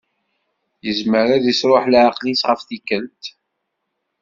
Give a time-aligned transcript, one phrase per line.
[0.85, 3.23] Yezmer ad isruḥ leɛqel-is ɣef tikkelt.